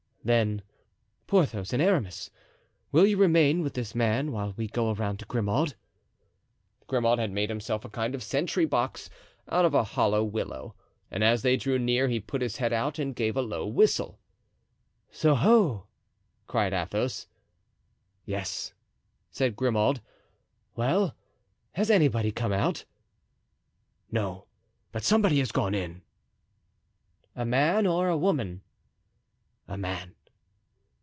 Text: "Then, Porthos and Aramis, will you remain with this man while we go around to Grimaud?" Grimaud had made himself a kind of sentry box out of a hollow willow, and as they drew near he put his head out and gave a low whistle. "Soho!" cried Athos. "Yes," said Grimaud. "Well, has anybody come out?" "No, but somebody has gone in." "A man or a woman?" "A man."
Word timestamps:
"Then, 0.23 0.61
Porthos 1.25 1.73
and 1.73 1.81
Aramis, 1.81 2.29
will 2.91 3.07
you 3.07 3.17
remain 3.17 3.63
with 3.63 3.73
this 3.73 3.95
man 3.95 4.31
while 4.31 4.53
we 4.55 4.67
go 4.67 4.91
around 4.91 5.17
to 5.17 5.25
Grimaud?" 5.25 5.73
Grimaud 6.85 7.17
had 7.17 7.31
made 7.31 7.49
himself 7.49 7.83
a 7.83 7.89
kind 7.89 8.13
of 8.13 8.21
sentry 8.21 8.65
box 8.67 9.09
out 9.49 9.65
of 9.65 9.73
a 9.73 9.83
hollow 9.83 10.23
willow, 10.23 10.75
and 11.09 11.23
as 11.23 11.41
they 11.41 11.57
drew 11.57 11.79
near 11.79 12.07
he 12.07 12.19
put 12.19 12.43
his 12.43 12.57
head 12.57 12.71
out 12.71 12.99
and 12.99 13.15
gave 13.15 13.35
a 13.35 13.41
low 13.41 13.65
whistle. 13.65 14.19
"Soho!" 15.09 15.87
cried 16.45 16.71
Athos. 16.71 17.25
"Yes," 18.23 18.75
said 19.31 19.55
Grimaud. 19.55 20.01
"Well, 20.75 21.15
has 21.71 21.89
anybody 21.89 22.31
come 22.31 22.53
out?" 22.53 22.85
"No, 24.11 24.45
but 24.91 25.03
somebody 25.03 25.39
has 25.39 25.51
gone 25.51 25.73
in." 25.73 26.03
"A 27.35 27.43
man 27.43 27.87
or 27.87 28.07
a 28.07 28.15
woman?" 28.17 28.61
"A 29.67 29.77
man." 29.77 30.15